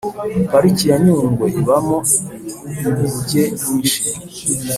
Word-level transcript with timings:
pariki 0.51 0.83
yanyungwe 0.91 1.45
ibamo 1.59 1.97
inguge 2.85 3.43
nyinshi 3.63 4.01